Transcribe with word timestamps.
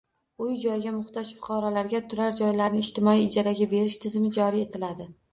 Uy-joyga 0.43 0.91
muhtoj 0.93 1.25
fuqarolarga 1.39 1.99
turar 2.13 2.33
joylarni 2.39 2.81
ijtimoiy 2.85 3.21
ijaraga 3.25 3.67
berish 3.75 3.99
tizimi 4.07 4.33
joriy 4.39 4.65
etiladi. 4.69 5.07